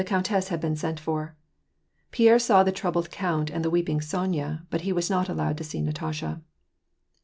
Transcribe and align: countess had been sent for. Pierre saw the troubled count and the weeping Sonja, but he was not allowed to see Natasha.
countess 0.03 0.47
had 0.47 0.59
been 0.59 0.75
sent 0.75 0.99
for. 0.99 1.35
Pierre 2.09 2.39
saw 2.39 2.63
the 2.63 2.71
troubled 2.71 3.11
count 3.11 3.51
and 3.51 3.63
the 3.63 3.69
weeping 3.69 3.99
Sonja, 3.99 4.65
but 4.71 4.81
he 4.81 4.91
was 4.91 5.11
not 5.11 5.29
allowed 5.29 5.57
to 5.59 5.63
see 5.63 5.79
Natasha. 5.79 6.41